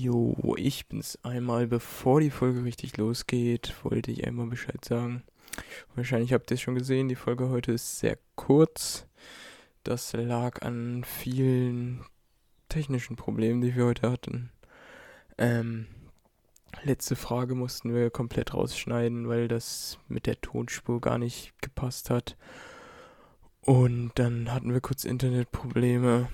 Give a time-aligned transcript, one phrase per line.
[0.00, 5.24] Jo, ich bin's einmal, bevor die Folge richtig losgeht, wollte ich einmal Bescheid sagen.
[5.96, 9.08] Wahrscheinlich habt ihr es schon gesehen, die Folge heute ist sehr kurz.
[9.82, 12.04] Das lag an vielen
[12.68, 14.50] technischen Problemen, die wir heute hatten.
[15.36, 15.88] Ähm,
[16.84, 22.36] letzte Frage mussten wir komplett rausschneiden, weil das mit der Tonspur gar nicht gepasst hat.
[23.62, 26.28] Und dann hatten wir kurz Internetprobleme.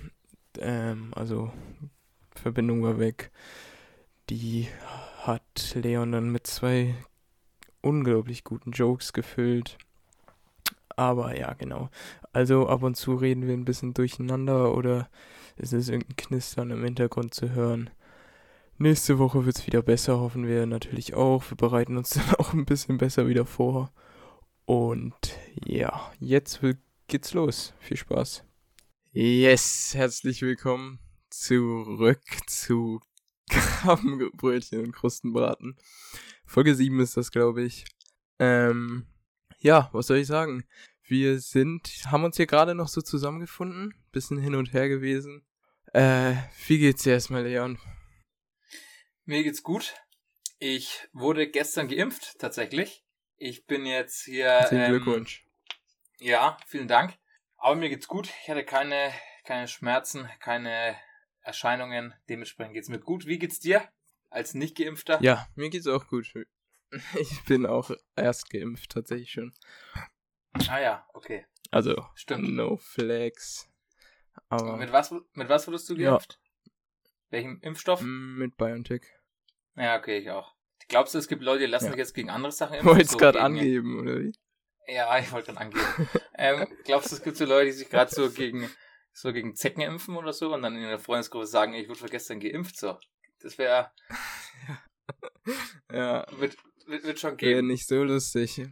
[0.58, 1.50] Ähm, also
[2.45, 3.30] Verbindung war weg.
[4.29, 4.68] Die
[5.22, 6.95] hat Leon dann mit zwei
[7.80, 9.78] unglaublich guten Jokes gefüllt.
[10.91, 11.88] Aber ja, genau.
[12.34, 15.09] Also ab und zu reden wir ein bisschen durcheinander oder
[15.56, 17.88] es ist irgendein Knistern im Hintergrund zu hören.
[18.77, 21.50] Nächste Woche wird es wieder besser, hoffen wir natürlich auch.
[21.50, 23.91] Wir bereiten uns dann auch ein bisschen besser wieder vor.
[24.66, 25.14] Und
[25.64, 26.61] ja, jetzt
[27.08, 27.72] geht's los.
[27.78, 28.45] Viel Spaß.
[29.12, 30.98] Yes, herzlich willkommen
[31.41, 33.01] zurück zu
[33.51, 35.77] Krabbenbrötchen und Krustenbraten.
[36.47, 37.84] Folge 7 ist das, glaube ich.
[38.39, 39.06] Ähm,
[39.58, 40.64] ja, was soll ich sagen?
[41.03, 45.45] Wir sind, haben uns hier gerade noch so zusammengefunden, bisschen hin und her gewesen.
[45.92, 46.34] Äh,
[46.67, 47.78] wie geht's dir erstmal, Leon?
[49.25, 49.95] Mir geht's gut.
[50.58, 53.05] Ich wurde gestern geimpft, tatsächlich.
[53.36, 54.47] Ich bin jetzt hier.
[54.47, 55.47] Herzlichen ähm, Glückwunsch.
[56.19, 57.14] Ja, vielen Dank.
[57.56, 58.30] Aber mir geht's gut.
[58.42, 59.12] Ich hatte keine,
[59.45, 60.97] keine Schmerzen, keine
[61.45, 62.14] Erscheinungen.
[62.28, 63.27] Dementsprechend geht's mir gut.
[63.27, 63.87] Wie geht's dir
[64.31, 65.23] als nicht geimpfter?
[65.23, 66.33] Ja, mir geht's auch gut.
[67.19, 69.53] Ich bin auch erst geimpft, tatsächlich schon.
[70.69, 71.45] Ah ja, okay.
[71.73, 72.55] Also, Stimmt.
[72.55, 73.69] no flex.
[74.48, 76.39] Aber mit was, mit was wurdest du geimpft?
[76.39, 76.73] Ja.
[77.31, 78.01] Welchem Impfstoff?
[78.01, 79.03] Mit BioNTech.
[79.75, 80.55] Ja, okay, ich auch.
[80.86, 81.91] Glaubst du, es gibt Leute, die lassen ja.
[81.91, 82.91] sich jetzt gegen andere Sachen impfen?
[82.91, 84.33] Wolltest so gerade angeben, oder wie?
[84.86, 86.08] Ja, ich wollte gerade angeben.
[86.39, 88.70] ähm, glaubst du, es gibt so Leute, die sich gerade so gegen
[89.15, 92.41] so gegen Zecken impfen oder so und dann in der Freundesgruppe sagen, ich wurde gestern
[92.41, 92.98] geimpft, so.
[93.41, 93.91] Das wäre.
[95.93, 96.27] ja.
[96.39, 97.48] Wird, wird, wird schon gehen.
[97.48, 98.67] Wäre nicht so lustig.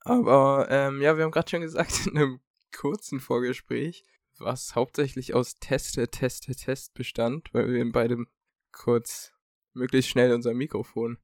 [0.00, 2.40] Aber, ähm, ja, wir haben gerade schon gesagt in einem
[2.76, 4.04] kurzen Vorgespräch,
[4.38, 8.28] was hauptsächlich aus Teste, Teste, Test bestand, weil wir in beidem
[8.72, 9.32] kurz
[9.72, 11.18] möglichst schnell unser Mikrofon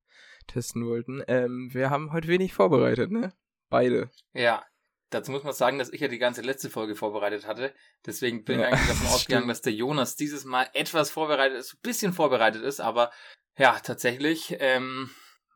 [0.47, 1.23] testen wollten.
[1.29, 3.35] Ähm, wir haben heute wenig vorbereitet, ne?
[3.69, 4.11] Beide.
[4.33, 4.65] Ja,
[5.11, 7.73] Dazu muss man sagen, dass ich ja die ganze letzte Folge vorbereitet hatte.
[8.05, 11.75] Deswegen bin ja, ich eigentlich davon ausgegangen, dass der Jonas dieses Mal etwas vorbereitet ist,
[11.75, 13.13] ein bisschen vorbereitet ist, aber
[13.57, 15.11] ja, tatsächlich ähm,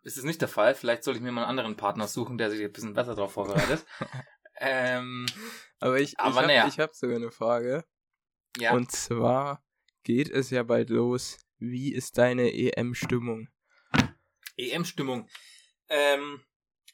[0.04, 0.74] ist es nicht der Fall.
[0.74, 3.32] Vielleicht soll ich mir mal einen anderen Partner suchen, der sich ein bisschen besser darauf
[3.32, 3.84] vorbereitet.
[4.60, 5.26] ähm,
[5.80, 6.76] aber ich, aber ich habe naja.
[6.78, 7.84] hab sogar eine Frage.
[8.56, 8.72] Ja.
[8.72, 9.62] Und zwar
[10.04, 11.38] geht es ja bald los.
[11.58, 13.48] Wie ist deine EM-Stimmung?
[14.56, 15.28] EM-Stimmung.
[15.88, 16.42] Ähm,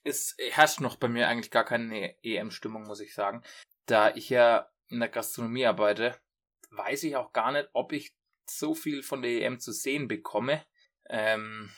[0.07, 3.43] es herrscht noch bei mir eigentlich gar keine EM-Stimmung, muss ich sagen.
[3.87, 6.17] Da ich ja in der Gastronomie arbeite,
[6.71, 8.15] weiß ich auch gar nicht, ob ich
[8.49, 10.65] so viel von der EM zu sehen bekomme.
[11.09, 11.73] Ähm,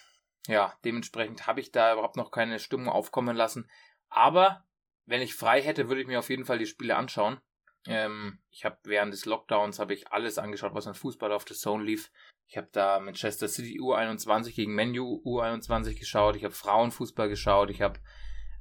[0.47, 3.71] ja, dementsprechend habe ich da überhaupt noch keine Stimmung aufkommen lassen.
[4.11, 4.67] Aber
[5.07, 7.41] wenn ich frei hätte, würde ich mir auf jeden Fall die Spiele anschauen.
[7.87, 11.57] Ähm, ich habe während des Lockdowns habe ich alles angeschaut, was an Fußball auf der
[11.57, 12.11] Zone lief.
[12.49, 16.35] Ich habe da Manchester City U21 gegen Menu U21 geschaut.
[16.35, 17.69] Ich habe Frauenfußball geschaut.
[17.69, 18.01] Ich habe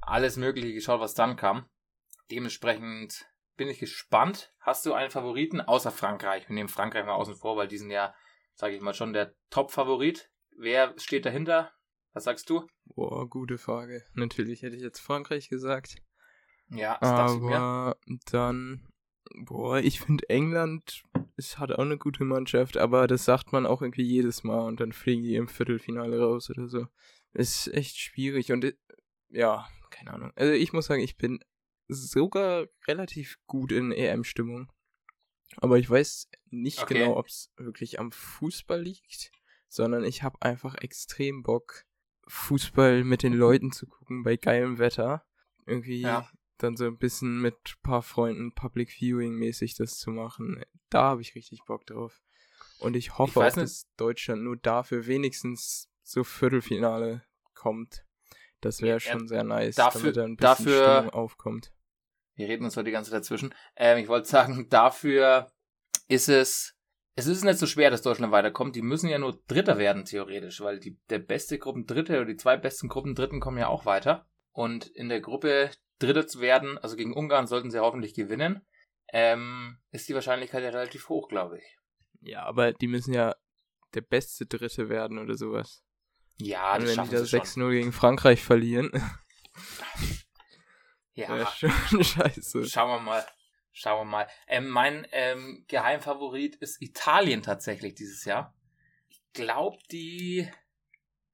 [0.02, 1.64] alles Mögliche geschaut, was dann kam.
[2.30, 4.52] Dementsprechend bin ich gespannt.
[4.60, 6.46] Hast du einen Favoriten außer Frankreich?
[6.48, 8.14] Wir nehmen Frankreich mal außen vor, weil die sind ja,
[8.54, 10.30] sage ich mal, schon der Top-Favorit.
[10.54, 11.72] Wer steht dahinter?
[12.12, 12.66] Was sagst du?
[12.84, 14.04] Boah, gute Frage.
[14.12, 15.96] Natürlich hätte ich jetzt Frankreich gesagt.
[16.68, 17.96] Ja, das aber
[18.30, 18.86] dann,
[19.34, 21.02] boah, ich finde England,
[21.36, 24.80] es hat auch eine gute Mannschaft, aber das sagt man auch irgendwie jedes Mal und
[24.80, 26.86] dann fliegen die im Viertelfinale raus oder so.
[27.32, 28.74] Ist echt schwierig und
[29.28, 30.32] ja, keine Ahnung.
[30.34, 31.40] Also ich muss sagen, ich bin
[31.88, 34.70] sogar relativ gut in EM-Stimmung.
[35.56, 36.94] Aber ich weiß nicht okay.
[36.94, 39.32] genau, ob es wirklich am Fußball liegt,
[39.68, 41.84] sondern ich habe einfach extrem Bock,
[42.26, 45.24] Fußball mit den Leuten zu gucken bei geilem Wetter.
[45.66, 46.28] Irgendwie ja.
[46.58, 50.62] Dann so ein bisschen mit ein paar Freunden Public Viewing mäßig das zu machen.
[50.90, 52.22] Da habe ich richtig Bock drauf.
[52.78, 57.24] Und ich hoffe ich auch, dass Deutschland nur dafür wenigstens so Viertelfinale
[57.54, 58.04] kommt.
[58.60, 61.72] Das wäre schon ja, sehr nice, dafür, damit da ein bisschen dafür, Stimmung aufkommt.
[62.34, 63.54] Wir reden uns heute die ganze Zeit dazwischen.
[63.76, 65.50] Ähm, ich wollte sagen, dafür
[66.08, 66.74] ist es,
[67.14, 68.74] es ist nicht so schwer, dass Deutschland weiterkommt.
[68.74, 72.56] Die müssen ja nur Dritter werden, theoretisch, weil die, der beste Gruppendritte oder die zwei
[72.56, 74.26] besten Gruppendritten kommen ja auch weiter.
[74.58, 75.70] Und in der Gruppe
[76.00, 78.66] Dritter zu werden, also gegen Ungarn sollten sie hoffentlich gewinnen,
[79.12, 81.78] ähm, ist die Wahrscheinlichkeit ja relativ hoch, glaube ich.
[82.22, 83.36] Ja, aber die müssen ja
[83.94, 85.84] der beste Dritte werden oder sowas.
[86.38, 88.90] Ja, Und das wenn die da 6-0 gegen Frankreich verlieren.
[91.12, 91.46] ja.
[91.52, 91.70] schon
[92.02, 92.66] scheiße.
[92.66, 93.24] Schauen wir mal.
[93.70, 94.26] Schauen wir mal.
[94.48, 98.56] Ähm, mein ähm, Geheimfavorit ist Italien tatsächlich dieses Jahr.
[99.08, 100.50] Ich glaube, die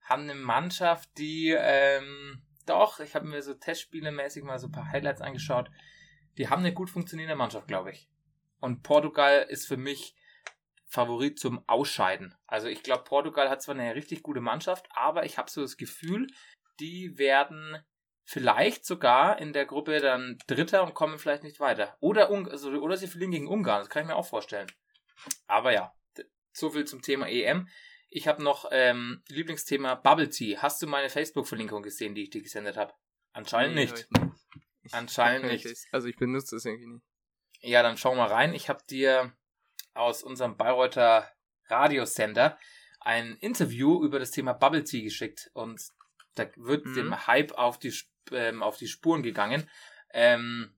[0.02, 4.90] haben eine Mannschaft, die, ähm, doch, ich habe mir so Testspiele-mäßig mal so ein paar
[4.90, 5.70] Highlights angeschaut.
[6.38, 8.08] Die haben eine gut funktionierende Mannschaft, glaube ich.
[8.60, 10.16] Und Portugal ist für mich
[10.86, 12.34] Favorit zum Ausscheiden.
[12.46, 15.76] Also ich glaube, Portugal hat zwar eine richtig gute Mannschaft, aber ich habe so das
[15.76, 16.28] Gefühl,
[16.80, 17.78] die werden
[18.24, 21.96] vielleicht sogar in der Gruppe dann Dritter und kommen vielleicht nicht weiter.
[22.00, 24.70] Oder, also, oder sie verlieren gegen Ungarn, das kann ich mir auch vorstellen.
[25.46, 25.94] Aber ja,
[26.52, 27.68] so viel zum Thema EM.
[28.16, 30.56] Ich habe noch ähm, Lieblingsthema Bubble Tea.
[30.58, 32.94] Hast du meine Facebook-Verlinkung gesehen, die ich dir gesendet habe?
[33.32, 34.08] Anscheinend nee, nicht.
[34.12, 34.32] nicht.
[34.84, 35.66] Ich Anscheinend nicht.
[35.90, 37.04] Also ich benutze das irgendwie nicht.
[37.58, 38.54] Ja, dann schau mal rein.
[38.54, 39.32] Ich habe dir
[39.94, 41.28] aus unserem Bayreuther
[41.66, 42.56] Radiosender
[43.00, 45.82] ein Interview über das Thema Bubble Tea geschickt und
[46.36, 46.94] da wird mhm.
[46.94, 47.92] dem Hype auf die,
[48.30, 49.68] ähm, auf die Spuren gegangen.
[50.12, 50.72] Ähm,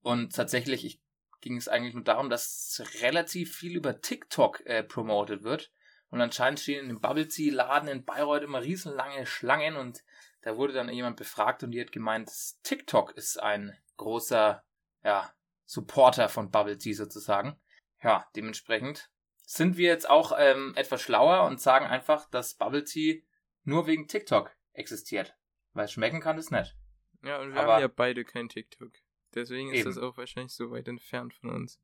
[0.00, 1.02] und tatsächlich ich,
[1.42, 5.70] ging es eigentlich nur darum, dass relativ viel über TikTok äh, promotet wird.
[6.10, 10.02] Und anscheinend stehen in dem Bubble Tea Laden in Bayreuth immer riesenlange Schlangen und
[10.42, 12.30] da wurde dann jemand befragt und die hat gemeint,
[12.62, 14.64] TikTok ist ein großer,
[15.04, 15.32] ja,
[15.66, 17.60] Supporter von Bubble Tea sozusagen.
[18.02, 19.10] Ja, dementsprechend
[19.44, 23.24] sind wir jetzt auch ähm, etwas schlauer und sagen einfach, dass Bubble Tea
[23.62, 25.36] nur wegen TikTok existiert.
[25.72, 26.76] Weil schmecken kann es nicht.
[27.22, 28.92] Ja, und wir Aber haben ja beide kein TikTok.
[29.34, 29.88] Deswegen ist eben.
[29.90, 31.80] das auch wahrscheinlich so weit entfernt von uns.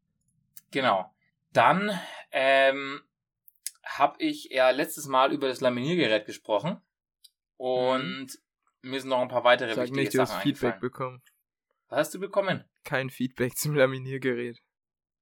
[0.70, 1.14] Genau.
[1.52, 1.98] Dann
[2.32, 3.02] ähm,
[3.86, 6.80] habe ich ja letztes Mal über das Laminiergerät gesprochen.
[7.56, 8.26] Und
[8.82, 8.90] mhm.
[8.90, 11.22] mir sind noch ein paar weitere Sag wichtige nicht, du hast Feedback bekommen.
[11.88, 12.64] Was hast du bekommen?
[12.84, 14.60] Kein Feedback zum Laminiergerät.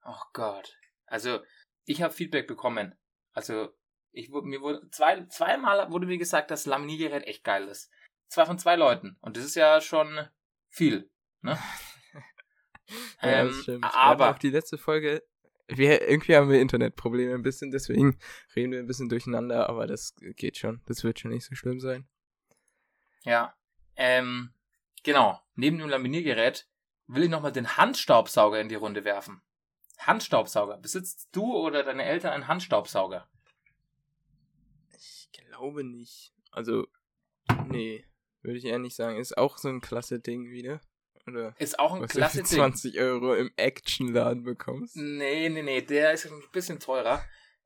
[0.04, 0.76] Oh Gott.
[1.06, 1.40] Also,
[1.84, 2.94] ich habe Feedback bekommen.
[3.32, 3.68] Also,
[4.12, 7.90] ich mir wurde zwei, zweimal wurde mir gesagt, dass Laminiergerät echt geil ist.
[8.28, 9.18] Zwei von zwei Leuten.
[9.20, 10.28] Und das ist ja schon
[10.70, 11.10] viel.
[11.42, 11.58] Ne?
[13.22, 13.94] ja, ähm, das.
[13.94, 15.22] Aber auch die letzte Folge,
[15.68, 18.18] wir, irgendwie haben wir Internetprobleme ein bisschen, deswegen
[18.54, 20.82] reden wir ein bisschen durcheinander, aber das geht schon.
[20.86, 22.06] Das wird schon nicht so schlimm sein.
[23.22, 23.54] Ja.
[23.96, 24.52] Ähm,
[25.02, 25.40] genau.
[25.54, 26.66] Neben dem Laminiergerät
[27.06, 29.40] will ich nochmal den Handstaubsauger in die Runde werfen.
[29.98, 30.76] Handstaubsauger.
[30.76, 33.28] Besitzt du oder deine Eltern einen Handstaubsauger?
[35.54, 36.32] glaube nicht.
[36.50, 36.86] Also,
[37.68, 38.04] nee,
[38.42, 39.18] würde ich eher nicht sagen.
[39.18, 40.80] Ist auch so ein klasse Ding wieder.
[41.26, 44.96] Oder ist auch ein für 20 Euro im Actionladen bekommst.
[44.96, 47.24] Nee, nee, nee, der ist ein bisschen teurer.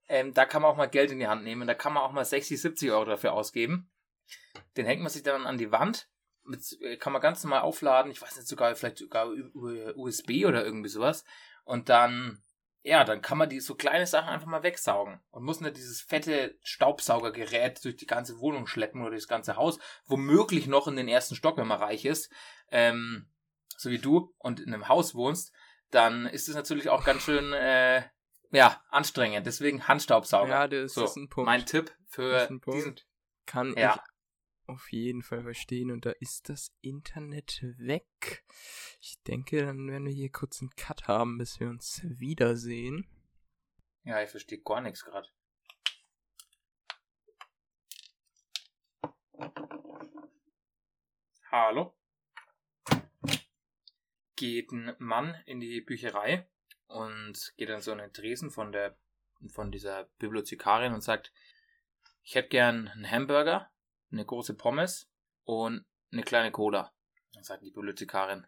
[0.09, 1.67] Ähm, da kann man auch mal Geld in die Hand nehmen.
[1.67, 3.91] Da kann man auch mal 60, 70 Euro dafür ausgeben.
[4.77, 6.09] Den hängt man sich dann an die Wand.
[6.45, 8.11] Mit, äh, kann man ganz normal aufladen.
[8.11, 9.29] Ich weiß nicht, sogar vielleicht sogar
[9.97, 11.25] USB oder irgendwie sowas.
[11.65, 12.43] Und dann
[12.83, 16.01] ja, dann kann man die so kleine Sachen einfach mal wegsaugen und muss nicht dieses
[16.01, 21.09] fette Staubsaugergerät durch die ganze Wohnung schleppen oder durchs ganze Haus, womöglich noch in den
[21.09, 22.33] ersten Stock, wenn man reich ist,
[22.71, 23.29] ähm,
[23.79, 25.55] so wie du und in einem Haus wohnst,
[25.91, 28.03] dann ist es natürlich auch ganz schön äh,
[28.51, 29.47] ja anstrengend.
[29.47, 30.51] Deswegen Handstaubsauger.
[30.51, 31.47] Ja, das so, ist ein Punkt.
[31.47, 32.97] Mein Tipp für diesen
[33.47, 33.95] kann ja.
[33.95, 34.01] ich
[34.69, 35.91] auf jeden Fall verstehen.
[35.91, 38.45] Und da ist das Internet weg.
[39.01, 43.07] Ich denke, dann werden wir hier kurz einen Cut haben, bis wir uns wiedersehen.
[44.03, 45.29] Ja, ich verstehe gar nichts gerade.
[51.51, 51.98] Hallo?
[54.39, 56.49] Geht ein Mann in die Bücherei
[56.87, 58.97] und geht dann so in den Tresen von der
[59.53, 61.33] von dieser Bibliothekarin und sagt,
[62.23, 63.73] ich hätte gern einen Hamburger
[64.13, 65.11] eine große Pommes
[65.45, 66.95] und eine kleine Cola.
[67.33, 68.47] Dann sagt die Bibliothekarin,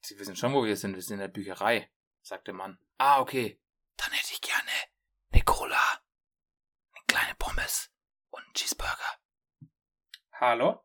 [0.00, 2.78] Sie wissen schon, wo wir sind, wir sind in der Bücherei, sagt der Mann.
[2.96, 3.60] Ah, okay.
[3.96, 4.70] Dann hätte ich gerne
[5.30, 6.02] eine Cola,
[6.92, 7.92] eine kleine Pommes
[8.30, 9.20] und einen Cheeseburger.
[10.32, 10.84] Hallo?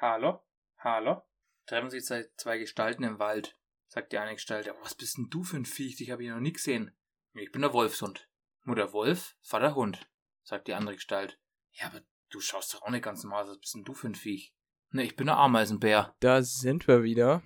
[0.00, 0.44] Hallo?
[0.78, 1.22] Hallo?
[1.66, 3.56] Treffen sich zwei Gestalten im Wald,
[3.88, 4.68] sagt die eine Gestalt.
[4.68, 6.00] Aber was bist denn du für ein Viech?
[6.00, 6.94] Ich habe ihn noch nie gesehen.
[7.32, 8.28] Ich bin der Wolfshund.
[8.62, 10.08] Mutter Wolf, Vater Hund,
[10.42, 11.38] sagt die andere Gestalt.
[11.72, 12.00] Ja, aber
[12.34, 14.52] Du schaust doch auch nicht ganz normal Was bist denn du für ein Viech?
[14.90, 16.16] Ne, ich bin der Ameisenbär.
[16.18, 17.44] Da sind wir wieder.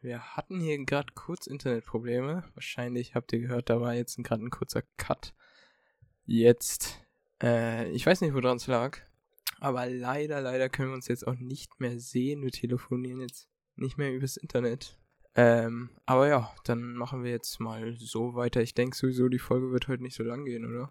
[0.00, 2.42] Wir hatten hier gerade kurz Internetprobleme.
[2.54, 5.32] Wahrscheinlich habt ihr gehört, da war jetzt gerade ein kurzer Cut.
[6.24, 7.00] Jetzt,
[7.40, 8.98] äh, ich weiß nicht, woran es lag.
[9.60, 12.42] Aber leider, leider können wir uns jetzt auch nicht mehr sehen.
[12.42, 14.98] Wir telefonieren jetzt nicht mehr übers Internet.
[15.34, 18.62] Ähm, aber ja, dann machen wir jetzt mal so weiter.
[18.62, 20.90] Ich denke sowieso, die Folge wird heute nicht so lang gehen, oder?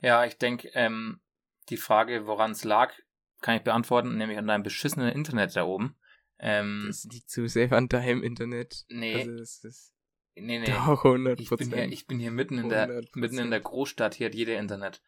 [0.00, 1.20] Ja, ich denke, ähm,
[1.68, 2.94] die Frage, woran es lag,
[3.42, 5.94] kann ich beantworten, nämlich an deinem beschissenen Internet da oben.
[6.38, 8.84] Ähm, das liegt zu sehr an deinem Internet.
[8.88, 9.14] Nee.
[9.14, 9.92] Also das ist
[10.36, 10.64] nee, nee.
[10.66, 11.38] Doch 100%.
[11.38, 13.08] Ich bin hier, ich bin hier mitten in der, 100%.
[13.14, 15.02] mitten in der Großstadt, hier hat jeder Internet.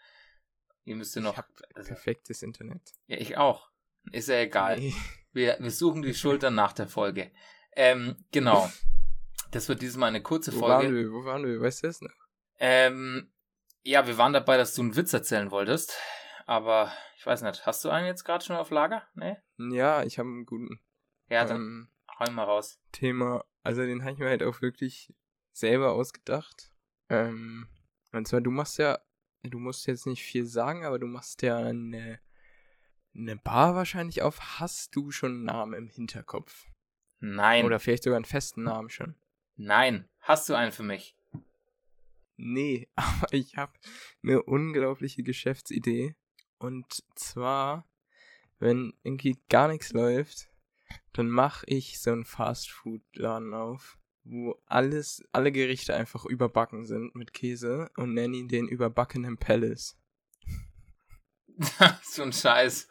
[0.84, 1.42] Ihr müsst noch.
[1.74, 2.92] Also, perfektes Internet.
[3.06, 3.70] Ja, ich auch.
[4.12, 4.78] Ist ja egal.
[4.78, 4.94] Nee.
[5.32, 7.30] Wir, wir suchen die Schultern nach der Folge.
[7.74, 8.70] Ähm, genau.
[9.50, 10.64] Das wird dieses Mal eine kurze Folge.
[10.66, 11.12] Wo waren wir?
[11.12, 11.60] Wo waren wir?
[11.60, 12.12] Weißt du das noch?
[12.58, 13.32] Ähm,
[13.82, 15.98] ja, wir waren dabei, dass du einen Witz erzählen wolltest.
[16.46, 17.64] aber ich weiß nicht.
[17.64, 19.02] Hast du einen jetzt gerade schon auf Lager?
[19.14, 19.36] Nee?
[19.56, 20.80] Ja, ich habe einen guten.
[21.30, 21.88] Ja, dann ähm,
[22.18, 22.78] hau mal raus.
[22.92, 25.12] Thema, also den habe ich mir halt auch wirklich
[25.52, 26.70] selber ausgedacht.
[27.08, 27.66] Ähm,
[28.12, 28.98] und zwar, du machst ja,
[29.50, 32.20] du musst jetzt nicht viel sagen, aber du machst ja eine,
[33.14, 34.58] eine Bar wahrscheinlich auf.
[34.58, 36.66] Hast du schon einen Namen im Hinterkopf?
[37.20, 37.64] Nein.
[37.64, 39.14] Oder vielleicht sogar einen festen Namen schon?
[39.56, 40.08] Nein.
[40.20, 41.16] Hast du einen für mich?
[42.36, 43.72] Nee, aber ich habe
[44.22, 46.16] eine unglaubliche Geschäftsidee.
[46.58, 47.88] Und zwar,
[48.58, 50.48] wenn irgendwie gar nichts läuft,
[51.12, 57.32] dann mache ich so einen Fast-Food-Laden auf, wo alles, alle Gerichte einfach überbacken sind mit
[57.32, 59.96] Käse und nenne ihn den überbackenen Palace.
[62.02, 62.88] so ein Scheiß.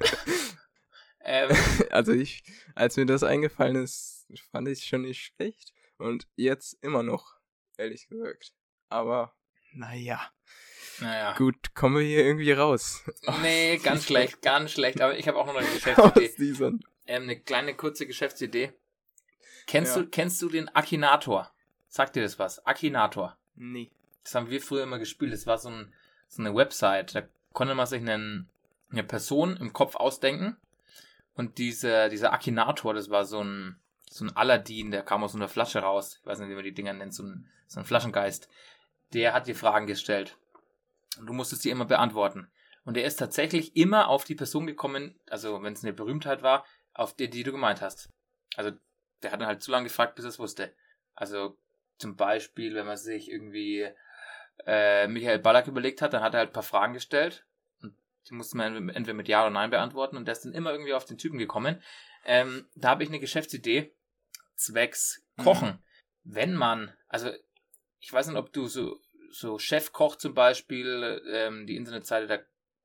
[1.24, 1.50] ähm.
[1.90, 5.72] Also ich, als mir das eingefallen ist, fand ich es schon nicht schlecht.
[5.98, 7.34] Und jetzt immer noch,
[7.76, 8.54] ehrlich gesagt.
[8.88, 9.34] Aber,
[9.72, 10.32] naja.
[11.00, 11.34] Naja.
[11.36, 13.04] Gut, kommen wir hier irgendwie raus.
[13.40, 15.00] Nee, ganz schlecht, ganz schlecht.
[15.00, 16.78] Aber ich habe auch noch eine Geschäftsidee.
[17.06, 18.72] Ähm, eine kleine kurze Geschäftsidee.
[19.66, 20.02] Kennst, ja.
[20.02, 21.50] du, kennst du den Akinator?
[21.88, 22.64] Sagt dir das was?
[22.66, 23.36] Akinator.
[23.54, 23.90] Nee.
[24.24, 25.32] Das haben wir früher immer gespielt.
[25.32, 25.92] Das war so, ein,
[26.28, 27.14] so eine Website.
[27.14, 28.48] Da konnte man sich einen,
[28.90, 30.56] eine Person im Kopf ausdenken.
[31.34, 33.76] Und diese, dieser Akinator, das war so ein,
[34.10, 36.18] so ein Aladdin, der kam aus einer Flasche raus.
[36.20, 38.48] Ich weiß nicht, wie man die Dinger nennt, so ein, so ein Flaschengeist.
[39.12, 40.36] Der hat dir Fragen gestellt.
[41.18, 42.48] Und du musstest die immer beantworten.
[42.84, 46.64] Und er ist tatsächlich immer auf die Person gekommen, also wenn es eine Berühmtheit war,
[46.94, 48.08] auf die, die du gemeint hast.
[48.56, 48.72] Also
[49.22, 50.74] der hat dann halt zu lange gefragt, bis er es wusste.
[51.14, 51.56] Also
[51.98, 53.88] zum Beispiel, wenn man sich irgendwie
[54.66, 57.44] äh, Michael Ballack überlegt hat, dann hat er halt ein paar Fragen gestellt
[57.82, 57.94] und
[58.28, 60.94] die musste man entweder mit Ja oder Nein beantworten und der ist dann immer irgendwie
[60.94, 61.82] auf den Typen gekommen.
[62.24, 63.94] Ähm, da habe ich eine Geschäftsidee
[64.54, 65.68] zwecks Kochen.
[65.68, 65.78] Mhm.
[66.24, 67.30] Wenn man, also
[68.00, 69.00] ich weiß nicht, ob du so
[69.32, 72.38] so Chefkoch zum Beispiel, ähm, die Internetseite, da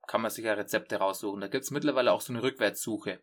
[0.06, 1.40] kann man sich ja Rezepte raussuchen.
[1.40, 3.20] Da gibt es mittlerweile auch so eine Rückwärtssuche.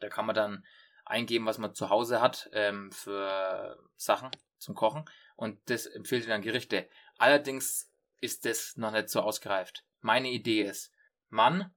[0.00, 0.66] Da kann man dann
[1.04, 5.04] eingeben, was man zu Hause hat ähm, für Sachen zum Kochen
[5.36, 6.88] und das empfiehlt dann Gerichte.
[7.18, 9.84] Allerdings ist das noch nicht so ausgereift.
[10.00, 10.92] Meine Idee ist,
[11.28, 11.74] man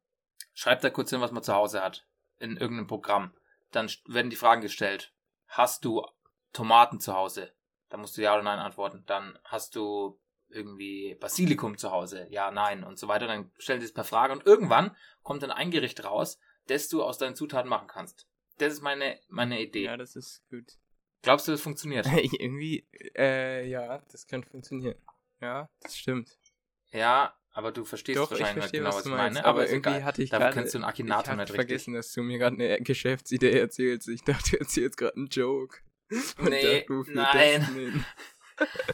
[0.54, 2.06] schreibt da kurz hin, was man zu Hause hat
[2.40, 3.34] in irgendeinem Programm.
[3.72, 5.14] Dann werden die Fragen gestellt.
[5.48, 6.06] Hast du
[6.54, 7.54] Tomaten zu Hause?
[7.90, 9.04] Da musst du ja oder nein antworten.
[9.06, 10.20] Dann hast du
[10.50, 12.28] irgendwie Basilikum zu Hause?
[12.30, 13.28] Ja, nein und so weiter.
[13.28, 17.04] Dann stellen sie es per Frage und irgendwann kommt dann ein Gericht raus, das du
[17.04, 18.28] aus deinen Zutaten machen kannst.
[18.58, 19.86] Das ist meine, meine Idee.
[19.86, 20.78] Ja, das ist gut.
[21.22, 22.06] Glaubst du, das funktioniert?
[22.40, 24.96] Irgendwie, äh, ja, das könnte funktionieren.
[25.42, 26.38] Ja, das stimmt.
[26.92, 29.40] Ja, aber du verstehst Doch, wahrscheinlich verstehe, genau, was, ich meine.
[29.40, 30.04] Aber, aber irgendwie egal.
[30.04, 30.54] hatte ich gerade...
[30.54, 31.56] kennst du einen Akinator nicht richtig.
[31.56, 34.08] vergessen, dass du mir gerade eine Geschäftsidee erzählst.
[34.08, 35.80] Ich dachte, du erzählst gerade einen Joke.
[36.38, 38.06] Und nee, nein.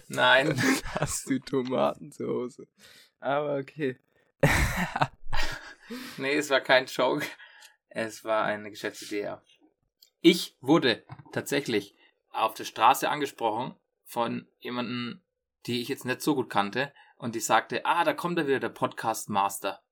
[0.07, 0.61] Nein.
[0.95, 2.67] Hast du Tomaten zu Hause?
[3.19, 3.97] Aber okay.
[6.17, 7.25] nee, es war kein Joke.
[7.95, 9.43] Es war eine Geschäftsidee, ja.
[10.19, 11.95] Ich wurde tatsächlich
[12.29, 15.21] auf der Straße angesprochen von jemandem,
[15.67, 18.59] die ich jetzt nicht so gut kannte, und die sagte, ah, da kommt da wieder
[18.59, 19.83] der Podcast Master.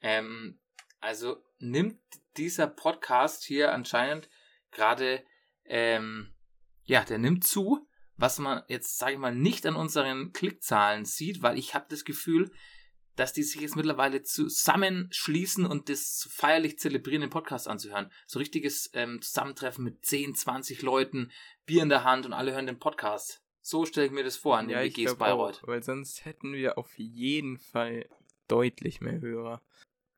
[0.00, 0.58] Ähm,
[0.98, 2.00] also nimmt
[2.38, 4.30] dieser Podcast hier anscheinend
[4.70, 5.24] gerade,
[5.64, 6.34] ähm,
[6.84, 7.86] ja, der nimmt zu
[8.18, 12.04] was man jetzt, sage ich mal, nicht an unseren Klickzahlen sieht, weil ich habe das
[12.04, 12.50] Gefühl,
[13.18, 18.12] dass die sich jetzt mittlerweile zusammenschließen und das feierlich zelebrieren, den Podcast anzuhören.
[18.26, 21.32] So richtiges ähm, Zusammentreffen mit 10, 20 Leuten,
[21.66, 23.42] Bier in der Hand und alle hören den Podcast.
[23.60, 25.62] So stelle ich mir das vor an ja, den WGs Bayreuth.
[25.62, 28.08] Auch, weil sonst hätten wir auf jeden Fall
[28.46, 29.62] deutlich mehr Hörer.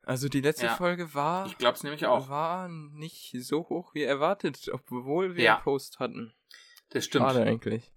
[0.03, 1.47] Also die letzte ja, Folge war.
[1.47, 2.29] Ich glaube es nämlich auch.
[2.29, 5.55] War nicht so hoch wie erwartet, obwohl wir ja.
[5.55, 6.35] einen Post hatten.
[6.91, 7.25] Das stimmt.
[7.25, 7.93] Schade eigentlich.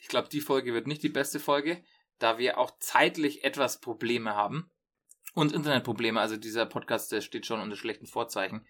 [0.00, 1.82] Ich glaube, die Folge wird nicht die beste Folge,
[2.18, 4.70] da wir auch zeitlich etwas Probleme haben.
[5.34, 6.18] Und Internetprobleme.
[6.20, 8.66] Also dieser Podcast, der steht schon unter schlechten Vorzeichen.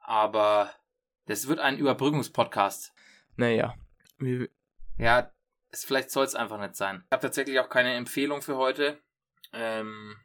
[0.00, 0.74] Aber
[1.26, 2.92] das wird ein Überbrückungspodcast.
[3.36, 3.76] Naja.
[4.98, 5.32] Ja,
[5.70, 7.04] es, vielleicht soll es einfach nicht sein.
[7.06, 9.00] Ich habe tatsächlich auch keine Empfehlung für heute.
[9.52, 10.16] Ähm,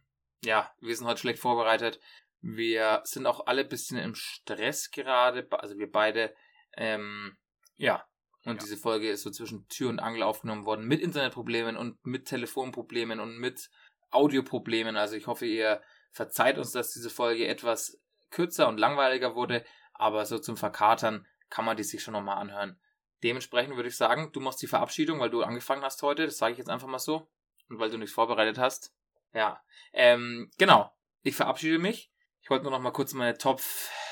[0.44, 2.00] ja, wir sind heute schlecht vorbereitet.
[2.42, 5.48] Wir sind auch alle ein bisschen im Stress gerade.
[5.52, 6.36] Also wir beide.
[6.76, 7.38] Ähm,
[7.76, 8.08] ja,
[8.46, 8.60] und ja.
[8.64, 13.20] diese Folge ist so zwischen Tür und Angel aufgenommen worden mit Internetproblemen und mit Telefonproblemen
[13.20, 13.70] und mit
[14.10, 14.96] Audioproblemen.
[14.96, 20.26] Also ich hoffe, ihr verzeiht uns, dass diese Folge etwas kürzer und langweiliger wurde, aber
[20.26, 22.80] so zum Verkatern kann man die sich schon nochmal anhören.
[23.24, 26.54] Dementsprechend würde ich sagen, du machst die Verabschiedung, weil du angefangen hast heute, das sage
[26.54, 27.30] ich jetzt einfach mal so,
[27.70, 28.94] und weil du nichts vorbereitet hast.
[29.34, 29.62] Ja,
[29.94, 30.94] ähm, genau.
[31.24, 32.12] Ich verabschiede mich.
[32.42, 33.62] Ich wollte nur noch mal kurz meine Top,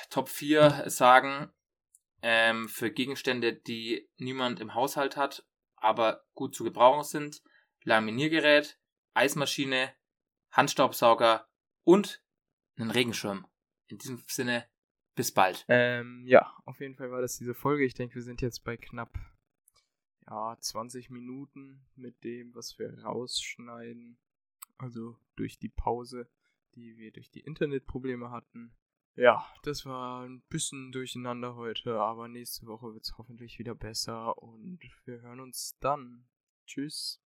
[0.09, 1.53] Top 4 sagen
[2.27, 7.43] ähm, für Gegenstände, die niemand im Haushalt hat, aber gut zu gebrauchen sind.
[7.83, 8.79] Laminiergerät,
[9.13, 9.93] Eismaschine,
[10.49, 11.47] Handstaubsauger
[11.83, 12.23] und
[12.77, 13.45] einen Regenschirm.
[13.85, 14.67] In diesem Sinne,
[15.13, 15.65] bis bald.
[15.67, 17.85] Ähm, ja, auf jeden Fall war das diese Folge.
[17.85, 19.13] Ich denke, wir sind jetzt bei knapp
[20.25, 24.17] ja, 20 Minuten mit dem, was wir rausschneiden.
[24.79, 26.27] Also durch die Pause,
[26.73, 28.75] die wir durch die Internetprobleme hatten.
[29.17, 34.37] Ja, das war ein bisschen durcheinander heute, aber nächste Woche wird es hoffentlich wieder besser
[34.37, 36.27] und wir hören uns dann.
[36.67, 37.24] Tschüss.